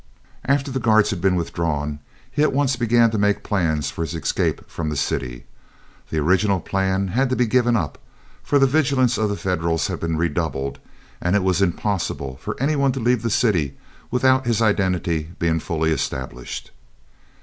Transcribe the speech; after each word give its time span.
After 0.45 0.71
the 0.71 0.79
guards 0.79 1.11
had 1.11 1.21
been 1.21 1.35
withdrawn, 1.35 1.99
he 2.31 2.41
at 2.41 2.53
once 2.53 2.75
began 2.75 3.11
to 3.11 3.19
make 3.19 3.43
plans 3.43 3.91
for 3.91 4.01
his 4.01 4.15
escape 4.15 4.67
from 4.67 4.89
the 4.89 4.95
city. 4.95 5.45
The 6.09 6.17
original 6.17 6.59
plan 6.59 7.09
had 7.09 7.29
to 7.29 7.35
be 7.35 7.45
given 7.45 7.77
up, 7.77 7.99
for 8.41 8.57
the 8.57 8.65
vigilance 8.65 9.19
of 9.19 9.29
the 9.29 9.35
Federals 9.37 9.89
had 9.89 9.99
been 9.99 10.17
redoubled, 10.17 10.79
and 11.21 11.35
it 11.35 11.43
was 11.43 11.61
impossible 11.61 12.37
for 12.41 12.59
any 12.59 12.75
one 12.75 12.93
to 12.93 12.99
leave 12.99 13.21
the 13.21 13.29
city 13.29 13.77
without 14.09 14.47
his 14.47 14.59
identity 14.59 15.29
being 15.37 15.59
fully 15.59 15.91
established. 15.91 16.71